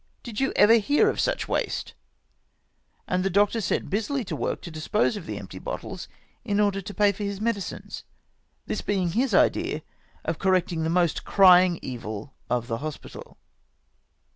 [0.23, 1.93] Did you ever hear of such waste!"
[3.07, 6.07] And the doctor set busily to work to dispose of the empty bottles
[6.43, 8.03] m order to pay for his medicines,—
[8.65, 9.83] this being his idea
[10.25, 13.37] of correcting the most crying evil of the hospital.